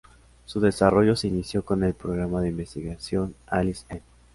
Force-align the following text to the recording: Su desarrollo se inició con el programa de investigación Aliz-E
Su 0.45 0.59
desarrollo 0.59 1.15
se 1.15 1.27
inició 1.27 1.63
con 1.63 1.83
el 1.83 1.93
programa 1.93 2.41
de 2.41 2.49
investigación 2.49 3.35
Aliz-E 3.45 4.01